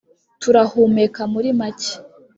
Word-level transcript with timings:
turahumeka, 0.41 1.21
muri 1.33 1.49
make. 1.59 1.91